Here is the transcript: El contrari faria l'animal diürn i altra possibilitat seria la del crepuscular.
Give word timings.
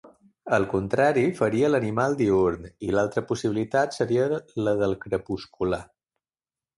El 0.57 0.63
contrari 0.69 1.25
faria 1.39 1.67
l'animal 1.73 2.17
diürn 2.21 2.65
i 2.87 2.89
altra 3.01 3.23
possibilitat 3.33 3.97
seria 3.99 4.39
la 4.69 4.73
del 4.81 4.97
crepuscular. 5.05 5.81